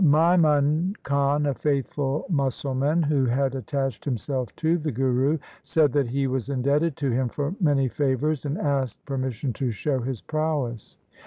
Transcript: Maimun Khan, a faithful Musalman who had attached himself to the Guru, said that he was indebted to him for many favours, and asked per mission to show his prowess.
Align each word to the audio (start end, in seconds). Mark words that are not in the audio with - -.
Maimun 0.03 0.95
Khan, 1.03 1.45
a 1.45 1.53
faithful 1.53 2.25
Musalman 2.27 3.03
who 3.03 3.25
had 3.27 3.53
attached 3.53 4.03
himself 4.03 4.49
to 4.55 4.79
the 4.79 4.91
Guru, 4.91 5.37
said 5.63 5.93
that 5.93 6.07
he 6.07 6.25
was 6.25 6.49
indebted 6.49 6.97
to 6.97 7.11
him 7.11 7.29
for 7.29 7.53
many 7.59 7.87
favours, 7.87 8.43
and 8.43 8.57
asked 8.57 9.05
per 9.05 9.19
mission 9.19 9.53
to 9.53 9.69
show 9.69 9.99
his 9.99 10.19
prowess. 10.23 10.97